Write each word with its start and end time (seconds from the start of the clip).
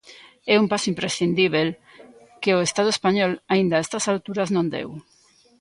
É 0.53 0.55
un 0.61 0.67
paso 0.71 0.89
imprescindíbel 0.93 1.67
que 2.41 2.51
o 2.57 2.63
estado 2.67 2.89
español 2.95 3.31
aínda 3.53 3.75
a 3.77 3.83
estas 3.85 4.05
alturas 4.13 4.49
non 4.55 4.65
deu. 4.75 4.89